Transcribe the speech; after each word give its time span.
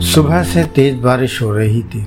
सुबह 0.00 0.42
से 0.42 0.62
तेज 0.66 0.94
बारिश 1.00 1.40
हो 1.42 1.50
रही 1.52 1.82
थी। 1.84 2.06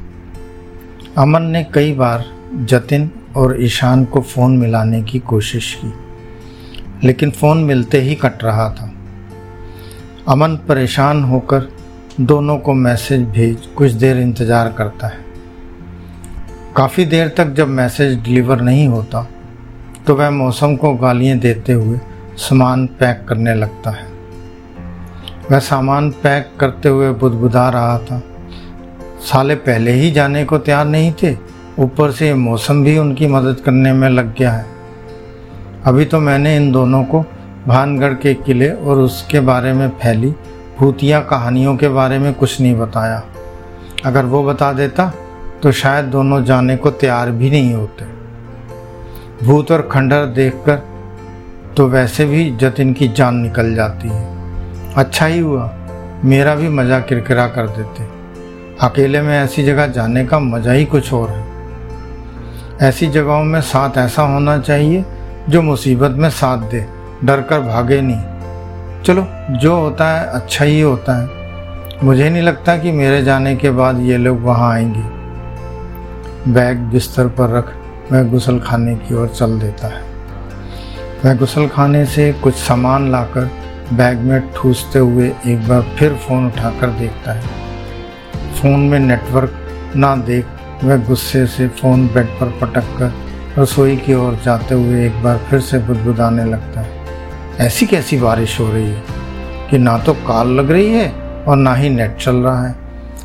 अमन 1.18 1.44
ने 1.44 1.64
कई 1.64 1.94
बार 1.94 2.24
जतिन 2.62 3.10
और 3.38 3.56
ईशान 3.64 4.06
को 4.06 4.22
फ़ोन 4.22 4.58
मिलाने 4.58 5.02
की 5.04 5.20
कोशिश 5.22 5.74
की, 5.76 5.92
लेकिन 7.04 7.32
फ़ोन 7.32 7.64
मिलते 7.64 8.02
ही 8.02 8.16
कट 8.16 8.44
रहा 8.44 8.70
था। 8.70 8.92
अमन 10.28 10.56
परेशान 10.68 11.24
होकर 11.24 11.70
दोनों 12.22 12.58
को 12.58 12.74
मैसेज 12.74 13.28
भेज 13.28 13.68
कुछ 13.78 13.92
देर 13.94 14.18
इंतज़ार 14.18 14.72
करता 14.72 15.08
है। 15.08 15.22
काफ़ी 16.76 17.06
देर 17.06 17.28
तक 17.38 17.54
जब 17.54 17.68
मैसेज 17.70 18.18
डिलीवर 18.20 18.62
नहीं 18.62 18.88
होता 18.88 19.28
तो 20.08 20.16
वह 20.16 20.30
मौसम 20.32 20.76
को 20.76 20.94
गालियाँ 20.96 21.38
देते 21.40 21.74
हुए 21.74 22.00
सामान 22.40 22.86
पैक 23.00 23.26
करने 23.30 23.54
लगता 23.56 23.92
है। 23.92 24.12
वह 25.52 25.60
सामान 25.60 26.10
पैक 26.12 26.52
करते 26.60 26.90
हुए 26.90 27.12
बुदबुदा 27.12 27.70
रहा 27.70 27.98
था। 28.00 28.22
साले 29.22 29.56
पहले 29.56 29.92
ही 29.92 30.12
जाने 30.12 30.46
को 30.46 30.58
तैयार 30.58 30.86
नहीं 30.86 31.14
थे। 31.24 31.36
ऊपर 31.80 32.12
से 32.12 32.34
मौसम 32.34 32.84
भी 32.84 32.98
उनकी 32.98 33.28
मदद 33.28 33.60
करने 33.60 33.94
में 33.94 34.10
लग 34.10 34.34
गया 34.36 34.52
है। 34.52 34.66
अभी 35.86 36.06
तो 36.06 36.20
मैंने 36.20 36.56
इन 36.56 36.72
दोनों 36.72 37.04
को 37.04 37.22
भानगढ़ 37.68 38.14
के 38.14 38.34
किले 38.34 38.70
और 38.70 39.00
उसके 39.00 39.40
बारे 39.40 39.74
में 39.74 39.88
फैली 40.02 40.34
भूतिया 40.80 41.20
कहानियों 41.22 41.76
के 41.78 41.88
बारे 41.88 42.20
में 42.20 42.34
कुछ 42.34 42.60
नहीं 42.62 42.76
बताया। 42.76 43.24
अगर 44.06 44.26
वो 44.26 44.44
बता 44.44 44.74
देता 44.74 45.12
तो 45.64 45.72
शायद 45.72 46.06
दोनों 46.06 46.44
जाने 46.44 46.78
को 46.78 46.92
तैयार 46.92 47.32
भी 47.32 47.50
नहीं 47.50 47.74
होते। 47.74 48.06
भूत 49.46 49.72
और 49.72 49.90
खंडर 49.92 50.26
देखकर 50.26 50.82
तो 51.78 51.88
वैसे 51.88 52.26
भी 52.26 52.50
जतिन 52.52 52.94
की 52.94 53.08
जान 53.08 53.36
निकल 53.36 53.74
जाती 53.76 54.08
है। 54.08 54.33
अच्छा 54.98 55.26
ही 55.26 55.40
हुआ। 55.40 55.74
मेरा 56.26 56.56
भी 56.56 56.70
मज़ा 56.70 57.00
किरकिरा 57.00 57.48
कर 57.48 57.68
देते। 57.68 58.04
अकेले 58.82 59.22
में 59.22 59.40
ऐसी 59.40 59.64
जगह 59.64 59.88
जाने 59.88 60.26
का 60.26 60.40
मज़ा 60.40 60.72
ही 60.72 60.86
कुछ 60.86 61.14
और 61.14 61.30
है। 61.30 61.46
ऐसी 62.82 63.08
जगहों 63.08 63.44
में 63.44 63.62
साथ 63.62 63.98
ऐसा 63.98 64.22
होना 64.22 64.60
चाहिए, 64.60 65.06
जो 65.50 65.62
मुसीबत 65.62 66.12
में 66.12 66.30
साथ 66.30 66.58
दे 66.58 66.86
डर 67.24 67.42
कर 67.42 67.60
भागे 67.60 68.02
नहीं। 68.02 68.22
चलो, 69.04 69.28
जो 69.58 69.76
होता 69.76 70.20
है 70.20 70.28
अच्छा 70.28 70.66
ही 70.66 70.82
होता 70.82 71.22
है। 71.22 71.30
मुझे 72.04 72.30
नहीं 72.30 72.42
लगता 72.42 72.78
कि 72.78 72.92
मेरे 72.92 73.24
जाने 73.24 73.56
के 73.56 73.70
बाद 73.70 74.00
ये 74.00 74.18
लोग 74.18 74.42
वहाँ 74.42 74.74
आएँगे। 74.74 75.24
बैग 76.52 76.78
बिस्तर 76.78 77.28
पर 77.28 77.50
रख 77.50 77.74
वह 78.12 78.24
गुसल 78.24 78.60
खाने 78.60 78.96
की 78.96 79.16
ओर 79.16 79.28
चल 79.28 79.60
देता 79.60 79.88
है। 79.88 80.02
वह 81.26 81.36
गुसल 81.36 81.68
खाने 81.68 82.06
से 82.06 82.34
कुछ 82.34 82.56
सामान 82.56 83.12
लाकर 83.12 83.63
बैग 83.94 84.20
में 84.20 84.52
ठूसते 84.56 85.00
हुए 85.00 85.32
एक 85.48 85.68
बार 85.68 85.82
फिर 85.98 86.14
फ़ोन 86.14 86.46
उठाकर 86.48 86.90
देखता 86.90 87.34
है। 87.34 87.42
फ़ोन 88.54 88.80
में 88.80 89.00
नेटवर्क 89.00 89.94
ना 89.96 90.16
देख 90.16 90.46
वह 90.84 90.98
गुस्से 90.98 91.46
से 91.48 91.68
फ़ोन 91.68 92.08
बेड 92.08 92.28
पर 92.40 92.50
पटक 92.62 92.98
कर 93.00 93.62
रसोई 93.62 93.98
की 93.98 94.14
ओर 94.14 94.36
जाते 94.36 94.76
हुए 94.76 95.06
एक 95.06 95.24
बार 95.24 95.38
फिर 95.38 95.60
से 95.60 95.80
बुदबुदाने 95.80 96.46
लगता 96.46 96.82
है। 96.82 97.02
ऐसी 97.60 97.86
कैसी 97.86 98.18
बारिश 98.20 98.60
हो 98.60 98.72
रही 98.72 98.90
है 98.90 99.04
कि 99.70 99.78
ना 99.78 99.98
तो 99.98 100.14
काल 100.14 100.48
लग 100.48 100.72
रही 100.72 100.94
है 100.94 101.12
और 101.48 101.58
ना 101.58 101.74
ही 101.76 101.90
नेट 101.90 102.18
चल 102.18 102.36
रहा 102.36 102.68
है। 102.68 102.76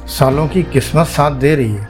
सालों 0.06 0.48
की 0.48 0.62
किस्मत 0.62 1.06
साथ 1.06 1.30
दे 1.30 1.54
रही 1.54 1.72
है। 1.72 1.88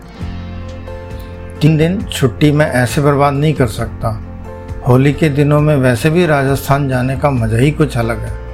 तीन 1.61 1.77
दिन 1.77 2.02
छुट्टी 2.02 2.52
मैं 2.52 2.70
ऐसे 2.72 3.00
बर्बाद 3.00 3.34
नहीं 3.34 3.55
कर 3.55 3.66
सकता। 3.66 4.20
होली 4.89 5.12
के 5.12 5.28
दिनों 5.28 5.61
में 5.61 5.77
वैसे 5.77 6.11
भी 6.11 6.27
राजस्थान 6.27 6.89
जाने 6.89 7.16
का 7.16 7.30
मज़ा 7.30 7.58
ही 7.58 7.70
कुछ 7.70 7.96
अलग 7.96 8.19
है। 8.19 8.47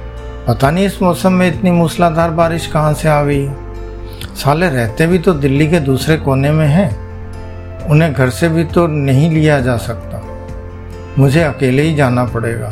पता 0.47 0.71
नहीं 0.71 0.85
इस 0.85 1.01
मौसम 1.01 1.33
में 1.33 1.47
इतनी 1.47 1.71
मूसलाधार 1.71 2.31
बारिश 2.31 2.67
कहाँ 2.67 2.93
से 2.93 3.09
आ 3.09 3.23
गई। 3.23 3.49
साले 4.35 4.69
रहते 4.69 5.07
भी 5.07 5.19
तो 5.19 5.33
दिल्ली 5.33 5.67
के 5.67 5.79
दूसरे 5.79 6.17
कोने 6.17 6.51
में 6.51 6.67
हैं। 6.67 7.05
उन्हें 7.87 8.13
घर 8.13 8.29
से 8.29 8.49
भी 8.49 8.63
तो 8.63 8.87
नहीं 8.87 9.31
लिया 9.31 9.59
जा 9.59 9.77
सकता। 9.77 10.21
मुझे 11.17 11.41
अकेले 11.41 11.81
ही 11.81 11.95
जाना 11.95 12.25
पड़ेगा। 12.25 12.69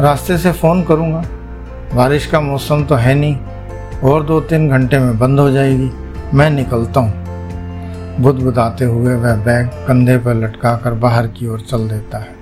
रास्ते 0.00 0.38
से 0.38 0.52
फ़ोन 0.52 0.82
करूँगा। 0.82 1.24
बारिश 1.94 2.26
का 2.26 2.40
मौसम 2.40 2.84
तो 2.84 2.94
है 2.94 3.14
नहीं। 3.14 3.36
और 4.00 4.22
दो 4.22 4.40
तीन 4.40 4.68
घंटे 4.70 4.98
में 4.98 5.18
बंद 5.18 5.40
हो 5.40 5.50
जाएगी। 5.50 5.90
मैं 6.34 6.50
निकलता 6.50 7.00
हूँ। 7.00 7.12
बुद 8.20 8.34
बुदाते 8.34 8.84
हुए 8.84 9.14
वह 9.14 9.36
बैग 9.36 9.66
कंधे 9.66 10.18
पर 10.18 10.34
लटका 10.34 10.76
कर 10.76 10.94
बाहर 10.94 11.26
की 11.26 11.46
ओर 11.46 11.60
चल 11.60 11.88
देता 11.88 12.18
है। 12.18 12.34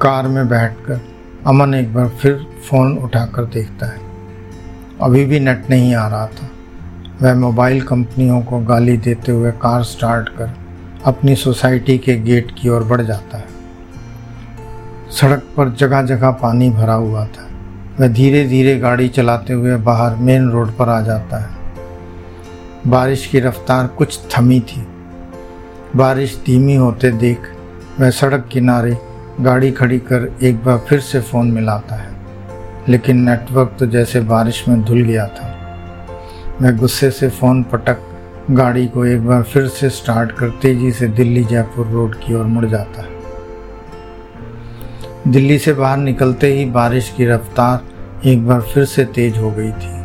कार 0.00 0.28
में 0.28 0.48
बैठकर 0.48 1.11
अमन 1.46 1.74
एक 1.74 1.94
बार 1.94 2.08
फिर 2.08 2.46
फ़ोन 2.70 2.98
उठाकर 2.98 3.44
देखता 3.44 3.86
है। 3.86 4.00
अभी 5.00 5.24
भी 5.24 5.40
नेट 5.40 5.70
नहीं 5.70 5.94
आ 5.94 6.08
रहा 6.08 6.26
था। 6.26 6.50
वह 7.22 7.34
मोबाइल 7.34 7.82
कंपनियों 7.82 8.42
को 8.42 8.58
गाली 8.58 8.96
देते 8.96 9.32
हुए 9.32 9.50
कार 9.50 9.82
स्टार्ट 9.82 10.28
कर 10.28 10.50
अपनी 11.04 11.36
सोसाइटी 11.36 11.98
के 11.98 12.20
गेट 12.20 12.54
की 12.58 12.68
ओर 12.68 12.82
बढ़ 12.82 13.00
जाता 13.00 13.38
है। 13.38 13.44
सड़क 15.10 15.42
पर 15.56 15.70
जगह 15.70 16.02
जगह 16.02 16.30
पानी 16.30 16.70
भरा 16.70 16.94
हुआ 16.94 17.26
था। 17.26 17.48
वह 18.00 18.08
धीरे 18.08 18.44
धीरे 18.44 18.78
गाड़ी 18.78 19.08
चलाते 19.08 19.52
हुए 19.52 19.76
बाहर 19.76 20.16
मेन 20.16 20.50
रोड 20.50 20.76
पर 20.76 20.88
आ 20.88 21.00
जाता 21.00 21.38
है। 21.38 21.50
बारिश 22.86 23.26
की 23.26 23.40
रफ्तार 23.40 23.86
कुछ 23.86 24.20
थमी 24.20 24.60
थी। 24.60 24.86
बारिश 25.96 26.42
धीमी 26.46 26.74
होते 26.74 27.10
देख 27.10 27.38
वह 28.00 28.10
सड़क 28.10 28.48
किनारे 28.52 28.98
गाड़ी 29.40 29.70
खड़ी 29.70 29.98
कर 29.98 30.36
एक 30.42 30.64
बार 30.64 30.78
फिर 30.78 31.00
से 31.00 31.20
फ़ोन 31.20 31.50
मिलाता 31.50 31.94
है। 31.94 32.14
लेकिन 32.88 33.28
नेटवर्क 33.28 33.76
तो 33.78 33.86
जैसे 33.86 34.20
बारिश 34.20 34.68
में 34.68 34.82
धुल 34.82 35.02
गया 35.02 35.26
था। 35.26 35.58
मैं 36.62 36.76
गुस्से 36.76 37.10
से 37.10 37.28
फ़ोन 37.28 37.62
पटक 37.62 37.98
गाड़ी 38.50 38.86
को 38.86 39.04
एक 39.04 39.26
बार 39.26 39.42
फिर 39.42 39.66
से 39.66 39.90
स्टार्ट 39.90 40.32
कर 40.32 40.48
तेज़ी 40.48 40.92
से 40.92 41.08
दिल्ली 41.08 41.44
जयपुर 41.44 41.86
रोड 41.86 42.14
की 42.14 42.34
ओर 42.34 42.44
मुड़ 42.44 42.66
जाता 42.66 43.02
है। 43.02 43.08
दिल्ली 45.28 45.58
से 45.58 45.72
बाहर 45.72 45.96
निकलते 45.96 46.46
ही 46.46 46.64
बारिश 46.64 47.14
की 47.16 47.26
रफ्तार 47.26 47.80
एक 48.28 48.46
बार 48.46 48.60
फिर 48.60 48.84
से 48.84 49.04
तेज 49.04 49.38
हो 49.38 49.50
गई 49.50 49.72
थी। 49.72 50.02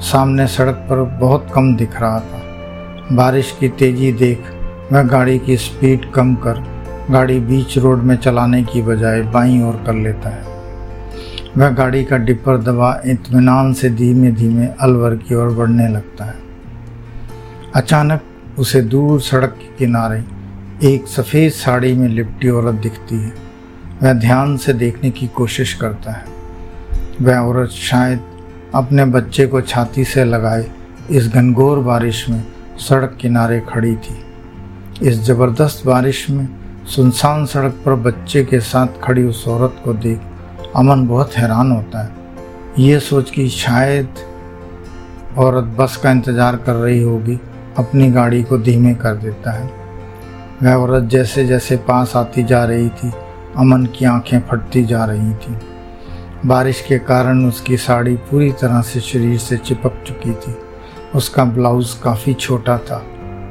सामने 0.00 0.46
सड़क 0.46 0.74
पर 0.74 0.96
बहुत 0.96 1.48
कम 1.54 1.76
दिख 1.76 2.00
रहा 2.00 2.20
था। 2.20 2.42
बारिश 3.12 3.56
की 3.60 3.68
तेज़ी 3.68 4.12
देख 4.12 4.42
मैं 4.92 5.10
गाड़ी 5.10 5.38
की 5.38 5.56
स्पीड 5.56 6.12
कम 6.12 6.34
कर 6.34 6.79
गाड़ी 7.10 7.40
बीच 7.40 7.78
रोड 7.78 7.98
में 7.98 8.16
चलाने 8.16 8.62
की 8.62 8.82
बजाय 8.82 9.22
बाईं 9.22 9.62
ओर 9.62 9.82
कर 9.86 9.94
लेता 9.94 10.28
है। 10.28 10.42
वह 11.56 11.70
गाड़ी 11.70 12.04
का 12.04 12.16
डिपर 12.16 12.58
दबा 12.58 13.02
इतमान 13.06 13.72
से 13.72 13.90
धीमे 13.90 14.30
धीमे 14.32 14.66
अलवर 14.66 15.16
की 15.16 15.34
ओर 15.34 15.48
बढ़ने 15.48 15.88
लगता 15.88 16.24
है। 16.24 16.36
अचानक 17.74 18.20
उसे 18.58 18.82
दूर 18.82 19.20
सड़क 19.20 19.50
के 19.50 19.76
किनारे 19.76 20.24
एक 20.84 21.06
सफ़ेद 21.06 21.52
साड़ी 21.52 21.94
में 21.94 22.08
लिपटी 22.08 22.48
औरत 22.48 22.74
दिखती 22.74 23.16
है। 23.16 23.32
वह 24.02 24.12
ध्यान 24.12 24.56
से 24.56 24.72
देखने 24.72 25.10
की 25.10 25.26
कोशिश 25.26 25.74
करता 25.74 26.12
है। 26.12 26.24
वह 27.22 27.38
औरत 27.38 27.70
शायद 27.70 28.20
अपने 28.74 29.04
बच्चे 29.04 29.46
को 29.46 29.60
छाती 29.60 30.04
से 30.04 30.24
लगाए 30.24 30.70
इस 31.10 31.28
घनघोर 31.28 31.78
बारिश 31.78 32.28
में 32.28 32.44
सड़क 32.78 33.18
किनारे 33.20 33.60
खड़ी 33.60 33.96
थी। 33.96 34.24
इस 35.02 35.14
ज़बरदस्त 35.14 35.86
बारिश 35.86 36.30
में 36.30 36.59
सुनसान 36.86 37.46
सड़क 37.46 37.72
पर 37.86 37.94
बच्चे 37.94 38.44
के 38.44 38.60
साथ 38.60 38.86
खड़ी 39.02 39.22
उस 39.24 39.48
औरत 39.48 39.76
को 39.84 39.92
देख 39.92 40.20
अमन 40.76 41.06
बहुत 41.06 41.36
हैरान 41.36 41.72
होता 41.72 42.02
है। 42.02 42.12
ये 42.78 43.00
सोच 43.00 43.30
कि 43.30 43.48
शायद 43.48 44.08
औरत 45.38 45.64
बस 45.64 45.96
का 45.96 46.10
इंतज़ार 46.10 46.56
कर 46.56 46.74
रही 46.74 47.02
होगी, 47.02 47.38
अपनी 47.78 48.10
गाड़ी 48.10 48.42
को 48.42 48.58
धीमे 48.58 48.94
कर 48.94 49.14
देता 49.14 49.50
है। 49.50 49.70
वह 50.62 50.74
औरत 50.74 51.02
जैसे 51.02 51.46
जैसे 51.46 51.76
पास 51.76 52.16
आती 52.16 52.42
जा 52.42 52.64
रही 52.64 52.88
थी, 52.88 53.12
अमन 53.56 53.86
की 53.86 54.04
आँखें 54.04 54.40
फटती 54.40 54.84
जा 54.84 55.04
रही 55.04 55.32
थी। 55.34 55.56
बारिश 56.46 56.80
के 56.80 56.98
कारण 56.98 57.44
उसकी 57.46 57.76
साड़ी 57.76 58.16
पूरी 58.16 58.52
तरह 58.52 58.80
से 58.80 59.00
शरीर 59.00 59.38
से 59.38 59.56
चिपक 59.56 60.02
चुकी 60.06 60.32
थी। 60.32 60.56
उसका 61.14 61.44
ब्लाउज़ 61.44 62.02
काफ़ी 62.02 62.34
छोटा 62.34 62.78
था 62.78 63.02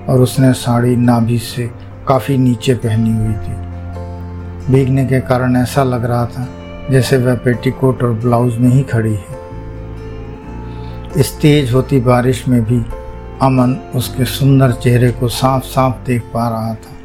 और 0.09 0.21
उसने 0.21 0.53
साड़ी 0.53 0.95
नाभि 0.95 1.37
से 1.37 1.88
काफ़ी 2.09 2.37
नीचे 2.37 2.73
पहनी 2.73 3.11
हुई 3.13 3.33
थी। 3.33 4.73
भीगने 4.73 5.05
के 5.05 5.19
कारण 5.19 5.55
ऐसा 5.55 5.83
लग 5.83 6.05
रहा 6.05 6.25
था 6.25 6.47
जैसे 6.91 7.17
वह 7.17 7.35
पेटीकोट 7.35 8.03
और 8.03 8.13
ब्लाउज 8.13 8.57
में 8.57 8.69
ही 8.69 8.83
खड़ी 8.83 9.13
है। 9.13 9.37
इस 11.17 11.37
तेज 11.41 11.73
होती 11.73 11.99
बारिश 11.99 12.47
में 12.47 12.61
भी 12.63 12.79
अमन 13.41 13.91
उसके 13.95 14.25
सुंदर 14.25 14.71
चेहरे 14.71 15.11
को 15.11 15.27
साफ़ 15.27 15.63
साफ़ 15.63 16.05
देख 16.05 16.21
पा 16.21 16.49
रहा 16.49 16.73
था। 16.73 16.97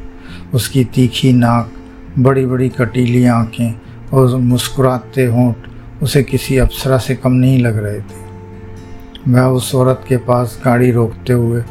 उसकी 0.53 0.85
तीखी 0.85 1.33
नाक 1.33 1.71
बड़ी 2.19 2.45
बड़ी 2.45 2.69
कटीली 2.69 3.25
आँखें 3.25 3.81
और 4.13 4.35
मुस्कुराते 4.35 5.25
होंठ 5.25 5.55
उसे 6.03 6.23
किसी 6.23 6.57
अप्सरा 6.57 6.97
से 6.97 7.15
कम 7.15 7.31
नहीं 7.31 7.59
लग 7.59 7.77
रहे 7.77 7.99
थे। 7.99 9.31
वह 9.31 9.41
उस 9.41 9.75
औरत 9.75 10.05
के 10.07 10.17
पास 10.17 10.61
गाड़ी 10.65 10.91
रोकते 10.91 11.33
हुए 11.33 11.63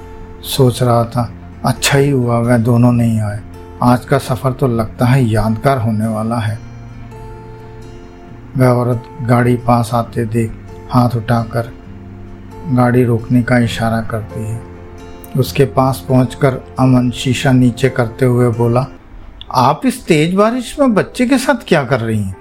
सोच 0.42 0.82
रहा 0.82 1.04
था 1.04 1.32
अच्छा 1.64 1.98
ही 1.98 2.10
हुआ 2.10 2.38
वह 2.38 2.56
दोनों 2.58 2.92
नहीं 2.92 3.20
आए। 3.20 3.40
आज 3.82 4.04
का 4.04 4.18
सफ़र 4.18 4.52
तो 4.52 4.66
लगता 4.68 5.06
है 5.06 5.22
यादगार 5.24 5.78
होने 5.78 6.06
वाला 6.06 6.38
है। 6.38 6.58
वह 8.56 8.68
औरत 8.68 9.04
गाड़ी 9.22 9.54
पास 9.58 9.90
आते 9.94 10.24
देख 10.26 10.52
हाथ 10.90 11.16
उठाकर 11.16 11.72
गाड़ी 12.70 13.04
रोकने 13.04 13.42
का 13.42 13.58
इशारा 13.58 14.00
करती 14.02 14.44
है। 14.44 14.60
उसके 15.38 15.64
पास 15.70 16.04
पहुंचकर 16.08 16.60
अमन 16.78 17.10
शीशा 17.12 17.52
नीचे 17.52 17.88
करते 17.90 18.24
हुए 18.26 18.48
बोला, 18.50 18.86
आप 19.52 19.86
इस 19.86 20.04
तेज 20.06 20.34
बारिश 20.34 20.78
में 20.78 20.94
बच्चे 20.94 21.26
के 21.26 21.38
साथ 21.38 21.64
क्या 21.68 21.84
कर 21.84 22.00
रही 22.00 22.22
हैं? 22.22 22.36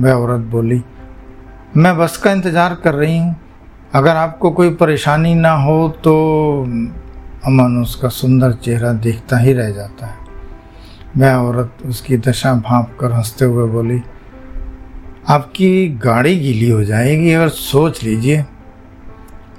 वह 0.00 0.12
औरत 0.12 0.40
बोली, 0.46 0.82
मैं 1.76 1.96
बस 1.98 2.16
का 2.16 2.32
इंतज़ार 2.32 2.74
कर 2.74 2.94
रही 2.94 3.18
हूँ। 3.18 3.36
अगर 3.94 4.16
आपको 4.16 4.50
कोई 4.50 4.74
परेशानी 4.74 5.34
ना 5.34 5.52
हो 5.54 5.88
तो 6.04 6.12
अमन 7.46 7.76
उसका 7.82 8.08
सुंदर 8.08 8.52
चेहरा 8.52 8.92
देखता 8.92 9.38
ही 9.38 9.52
रह 9.52 9.70
जाता 9.70 10.06
है। 10.06 10.20
वह 11.16 11.34
औरत 11.36 11.78
उसकी 11.86 12.16
दशा 12.16 12.54
भाप 12.54 12.96
कर 13.00 13.12
हँसते 13.12 13.44
हुए 13.44 13.68
बोली, 13.68 14.00
आपकी 15.28 15.88
गाड़ी 16.04 16.38
गीली 16.38 16.70
हो 16.70 16.84
जाएगी 16.84 17.34
और 17.34 17.48
सोच 17.48 18.02
लीजिए। 18.02 18.44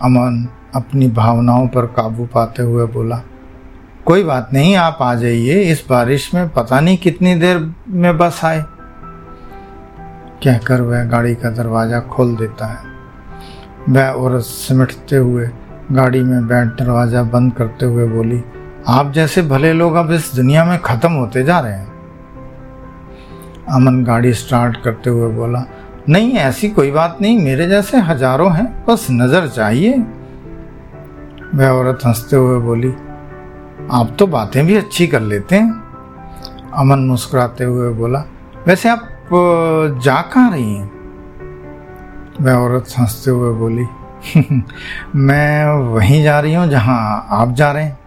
अमन 0.01 0.47
अपनी 0.75 1.07
भावनाओं 1.07 1.67
पर 1.67 1.85
काबू 1.85 2.25
पाते 2.25 2.63
हुए 2.63 2.85
बोला, 2.85 3.21
कोई 4.05 4.23
बात 4.23 4.49
नहीं, 4.53 4.75
आप 4.75 4.97
आ 5.01 5.13
जाइए, 5.15 5.61
इस 5.61 5.83
बारिश 5.89 6.33
में 6.33 6.49
पता 6.49 6.79
नहीं 6.79 6.97
कितनी 6.97 7.35
देर 7.35 7.59
में 7.87 8.17
बस 8.17 8.41
आए। 8.43 8.63
कहकर 10.43 10.81
वह 10.81 11.03
गाड़ी 11.03 11.35
का 11.35 11.49
दरवाज़ा 11.49 11.99
खोल 11.99 12.35
देता 12.35 12.65
है। 12.65 12.91
वह 13.89 14.09
औरत 14.09 14.43
सिमटते 14.43 15.15
हुए 15.15 15.47
गाड़ी 15.91 16.21
में 16.23 16.47
बैठ 16.47 16.67
दरवाज़ा 16.79 17.23
बंद 17.23 17.53
करते 17.53 17.85
हुए 17.85 18.05
बोली, 18.07 18.41
आप 18.87 19.11
जैसे 19.11 19.41
भले 19.41 19.71
लोग 19.73 19.95
अब 19.95 20.11
इस 20.11 20.31
दुनिया 20.35 20.63
में 20.65 20.77
ख़त्म 20.79 21.11
होते 21.11 21.43
जा 21.43 21.59
रहे 21.59 21.73
हैं। 21.73 21.91
अमन 23.71 24.03
गाड़ी 24.03 24.33
स्टार्ट 24.33 24.77
करते 24.83 25.09
हुए 25.09 25.31
बोला, 25.31 25.63
नहीं, 26.09 26.33
ऐसी 26.33 26.69
कोई 26.69 26.91
बात 26.91 27.17
नहीं, 27.21 27.39
मेरे 27.39 27.67
जैसे 27.67 27.97
हज़ारों 27.99 28.51
हैं, 28.53 28.65
बस 28.85 29.07
नज़र 29.11 29.47
चाहिए। 29.47 29.97
वह 31.55 31.69
औरत 31.69 32.05
हँसते 32.05 32.35
हुए 32.35 32.59
बोली, 32.59 32.93
आप 33.91 34.15
तो 34.19 34.27
बातें 34.27 34.65
भी 34.65 34.75
अच्छी 34.75 35.07
कर 35.07 35.21
लेते 35.21 35.55
हैं। 35.55 35.71
अमन 36.73 36.99
मुस्कुराते 36.99 37.63
हुए 37.63 37.89
बोला, 37.93 38.23
वैसे 38.67 38.89
आप 38.89 39.09
जा 40.03 40.21
कहाँ 40.23 40.51
रही 40.51 40.75
हैं? 40.75 40.91
वह 42.41 42.53
औरत 42.53 42.93
हँसते 42.99 43.31
हुए 43.31 43.53
बोली 43.53 43.85
मैं 45.15 45.65
वहीं 45.93 46.23
जा 46.23 46.39
रही 46.39 46.53
हूँ 46.53 46.67
जहाँ 46.67 47.27
आप 47.29 47.53
जा 47.53 47.71
रहे 47.71 47.83
हैं। 47.83 47.99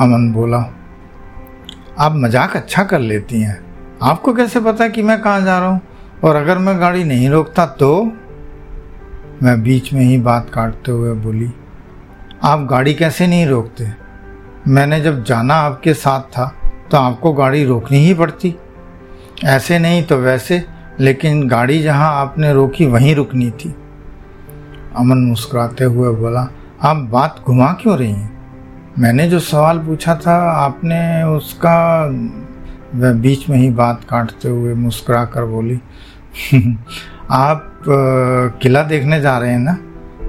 अमन 0.00 0.30
बोला, 0.32 0.58
आप 1.98 2.12
मज़ाक 2.16 2.56
अच्छा 2.56 2.84
कर 2.84 2.98
लेती 2.98 3.40
हैं। 3.40 3.58
आपको 4.02 4.34
कैसे 4.34 4.60
पता 4.60 4.88
कि 4.88 5.02
मैं 5.02 5.20
कहाँ 5.20 5.40
जा 5.40 5.58
रहा 5.58 5.68
हूँ? 5.68 5.80
और 6.24 6.36
अगर 6.36 6.58
मैं 6.58 6.80
गाड़ी 6.80 7.04
नहीं 7.04 7.28
रोकता 7.30 7.66
तो? 7.66 8.12
मैं 9.42 9.62
बीच 9.62 9.92
में 9.92 10.00
ही 10.00 10.18
बात 10.18 10.50
काटते 10.50 10.90
हुए 10.92 11.12
बोली, 11.14 11.50
आप 12.44 12.60
गाड़ी 12.60 12.94
कैसे 12.94 13.26
नहीं 13.26 13.46
रोकते? 13.46 13.88
मैंने 14.68 15.00
जब 15.00 15.24
जाना 15.24 15.54
आपके 15.54 15.94
साथ 15.94 16.20
था 16.20 16.46
तो 16.90 16.96
आपको 16.96 17.32
गाड़ी 17.32 17.64
रोकनी 17.64 17.98
ही 17.98 18.14
पड़ती। 18.14 18.54
ऐसे 19.44 19.78
नहीं 19.78 20.02
तो 20.02 20.16
वैसे। 20.16 20.64
लेकिन 21.02 21.48
गाड़ी 21.48 21.82
जहाँ 21.82 22.14
आपने 22.14 22.52
रोकी, 22.52 22.86
वहीं 22.86 23.14
रुकनी 23.14 23.50
थी। 23.50 23.74
अमन 24.96 25.18
मुस्कुराते 25.18 25.84
हुए 25.84 26.16
बोला, 26.16 26.48
आप 26.82 26.96
बात 26.96 27.40
घुमा 27.46 27.72
क्यों 27.72 27.98
रही 27.98 28.12
हैं? 28.12 28.32
मैंने 28.98 29.28
जो 29.28 29.38
सवाल 29.38 29.78
पूछा 29.78 30.14
था, 30.14 30.50
आपने 30.50 31.22
उसका, 31.22 32.04
वह 32.94 33.12
बीच 33.12 33.48
में 33.48 33.56
ही 33.56 33.70
बात 33.70 34.04
काटते 34.04 34.48
हुए 34.48 34.74
मुस्कुरा 34.74 35.24
कर 35.24 35.44
बोली 35.44 35.80
आप 37.30 37.78
किला 38.62 38.82
देखने 38.82 39.20
जा 39.20 39.38
रहे 39.38 39.50
हैं 39.50 39.58
ना? 39.58 39.78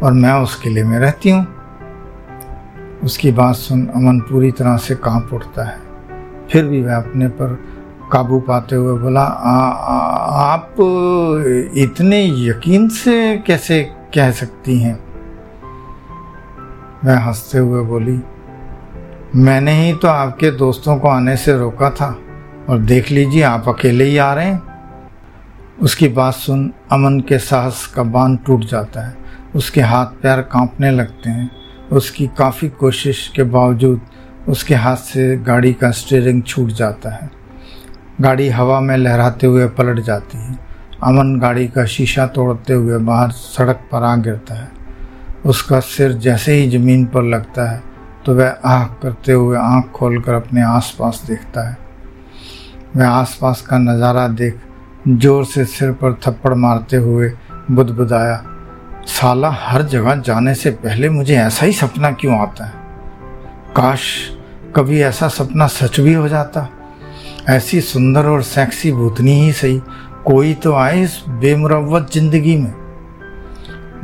और 0.03 0.13
मैं 0.13 0.33
उस 0.33 0.55
किले 0.55 0.83
में 0.83 0.99
रहती 0.99 1.29
हूँ। 1.29 1.47
उसकी 3.03 3.31
बात 3.31 3.55
सुन 3.55 3.87
अमन 3.87 4.19
पूरी 4.19 4.51
तरह 4.51 4.77
से 4.77 4.95
काँप 4.95 5.29
उठता 5.33 5.63
है। 5.63 5.77
फिर 6.51 6.65
भी 6.65 6.81
वह 6.81 6.95
अपने 6.95 7.27
पर 7.27 7.63
काबू 8.11 8.39
पाते 8.39 8.75
हुए 8.75 8.99
बोला 8.99 9.21
आ, 9.21 9.55
आ, 9.69 9.97
आप 10.53 10.75
इतने 11.77 12.25
यकीन 12.49 12.89
से 12.89 13.37
कैसे 13.37 13.83
कह 14.15 14.31
सकती 14.31 14.79
हैं? 14.79 14.99
वह 17.05 17.19
हँसते 17.19 17.57
हुए 17.57 17.81
बोली 17.81 18.19
मैंने 19.35 19.71
ही 19.71 19.93
तो 19.93 20.07
आपके 20.07 20.51
दोस्तों 20.51 20.97
को 20.97 21.07
आने 21.07 21.37
से 21.37 21.57
रोका 21.57 21.89
था 21.89 22.19
और 22.69 22.79
देख 22.79 23.11
लीजिए 23.11 23.43
आप 23.43 23.69
अकेले 23.69 24.03
ही 24.03 24.17
आ 24.17 24.33
रहे 24.33 24.45
हैं। 24.45 24.61
उसकी 25.81 26.07
बात 26.07 26.33
सुन 26.33 26.73
अमन 26.91 27.19
के 27.19 27.37
साहस 27.37 27.85
का 27.87 28.03
बाँध 28.03 28.39
टूट 28.45 28.65
जाता 28.65 29.07
है। 29.07 29.17
उसके 29.55 29.81
हाथ 29.81 30.05
पैर 30.05 30.41
कांपने 30.41 30.91
लगते 30.91 31.29
हैं। 31.29 31.51
उसकी 31.91 32.27
काफ़ी 32.27 32.69
कोशिश 32.69 33.31
के 33.35 33.43
बावजूद 33.43 34.01
उसके 34.47 34.75
हाथ 34.75 34.95
से 34.95 35.37
गाड़ी 35.37 35.73
का 35.73 35.91
स्टीयरिंग 35.91 36.43
छूट 36.43 36.69
जाता 36.69 37.09
है। 37.09 37.42
गाड़ी 38.21 38.49
हवा 38.49 38.79
में 38.79 38.95
लहराते 38.97 39.47
हुए 39.47 39.67
पलट 39.69 39.99
जाती 39.99 40.37
है। 40.37 40.57
अमन 41.03 41.37
गाड़ी 41.39 41.67
का 41.67 41.85
शीशा 41.85 42.25
तोड़ते 42.27 42.73
हुए 42.73 42.97
बाहर 42.99 43.31
सड़क 43.31 43.79
पर 43.91 44.03
आ 44.03 44.15
गिरता 44.17 44.55
है। 44.55 44.71
उसका 45.45 45.79
सिर 45.79 46.13
जैसे 46.15 46.53
ही 46.53 46.69
ज़मीन 46.69 47.05
पर 47.05 47.23
लगता 47.25 47.69
है 47.71 47.81
तो 48.25 48.35
वह 48.35 48.55
आह 48.65 48.83
करते 49.01 49.31
हुए 49.31 49.57
आँख 49.57 49.89
खोलकर 49.91 50.33
अपने 50.33 50.61
आसपास 50.63 51.23
देखता 51.27 51.67
है। 51.69 51.77
वह 52.95 53.07
आसपास 53.07 53.61
का 53.61 53.77
नज़ारा 53.77 54.27
देख 54.29 54.59
ज़ोर 55.07 55.45
से 55.45 55.65
सिर 55.65 55.91
पर 55.93 56.13
थप्पड़ 56.25 56.53
मारते 56.55 56.97
हुए 56.97 57.31
बुदबुदाया, 57.71 58.43
साला, 59.07 59.49
हर 59.51 59.81
जगह 59.83 60.15
जाने 60.17 60.53
से 60.55 60.71
पहले 60.73 61.09
मुझे 61.09 61.35
ऐसा 61.35 61.65
ही 61.65 61.73
सपना 61.73 62.11
क्यों 62.11 62.39
आता 62.39 62.65
है? 62.65 62.73
काश 63.75 64.05
कभी 64.75 65.01
ऐसा 65.01 65.27
सपना 65.29 65.67
सच 65.69 65.99
भी 65.99 66.13
हो 66.13 66.27
जाता। 66.27 66.67
ऐसी 67.49 67.81
सुंदर 67.81 68.25
और 68.25 68.41
सेक्सी 68.41 68.91
भूतनी 68.91 69.31
ही 69.31 69.51
सही। 69.51 69.81
कोई 70.25 70.53
तो 70.53 70.73
आए 70.73 71.01
इस 71.01 71.23
बेमुरवत 71.29 72.09
ज़िंदगी 72.13 72.55
में। 72.57 72.73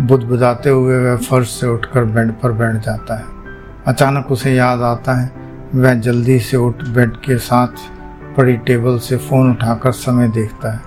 बुदबुदाते 0.01 0.69
हुए 0.69 0.97
वह 0.97 1.15
फर्श 1.17 1.49
से 1.49 1.67
उठकर 1.67 2.05
बेड 2.05 2.31
पर 2.31 2.51
बैठ 2.51 2.75
जाता 2.75 3.17
है। 3.17 3.25
अचानक 3.87 4.31
उसे 4.31 4.53
याद 4.55 4.81
आता 4.81 5.13
है, 5.13 5.31
वह 5.75 5.93
जल्दी 5.93 6.39
से 6.39 6.57
उठ 6.57 6.83
बेड 6.83 7.15
के 7.15 7.37
साथ 7.37 7.87
पड़ी 8.37 8.57
टेबल 8.57 8.99
से 8.99 9.17
फ़ोन 9.17 9.51
उठाकर 9.51 9.91
समय 9.91 10.27
देखता 10.27 10.73
है। 10.73 10.81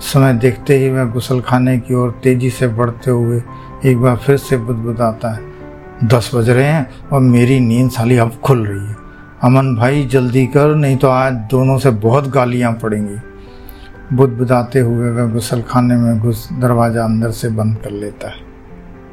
समय 0.00 0.32
देखते 0.32 0.78
ही 0.78 0.90
वह 0.90 1.04
गुसल 1.04 1.40
खाने 1.40 1.78
की 1.78 1.94
ओर 1.94 2.20
तेज़ी 2.22 2.50
से 2.50 2.68
बढ़ते 2.68 3.10
हुए 3.10 3.42
एक 3.86 3.98
बार 3.98 4.16
फिर 4.16 4.36
से 4.36 4.56
बुदबुदाता 4.56 5.34
है। 5.34 6.08
दस 6.08 6.30
बज 6.34 6.50
रहे 6.50 6.64
हैं 6.64 6.88
और 7.12 7.20
मेरी 7.20 7.60
नींद 7.60 7.90
साली 7.90 8.16
अब 8.16 8.40
खुल 8.44 8.66
रही 8.66 8.86
है। 8.86 9.07
अमन 9.44 9.76
भाई, 9.76 10.04
जल्दी 10.04 10.46
कर, 10.46 10.74
नहीं 10.74 10.96
तो 10.96 11.08
आज 11.08 11.32
दोनों 11.32 11.78
से 11.78 11.90
बहुत 11.90 12.28
गालियाँ 12.28 12.72
पड़ेंगी। 12.72 13.16
बुदबुदाते 14.16 14.80
हुए 14.80 15.10
वह 15.10 15.32
गुसल 15.32 15.62
खाने 15.62 15.96
में 15.96 16.18
घुस 16.18 16.48
दरवाज़ा 16.52 17.04
अंदर 17.04 17.30
से 17.30 17.48
बंद 17.48 17.76
कर 17.76 17.90
लेता 17.90 18.28
है। 18.28 18.47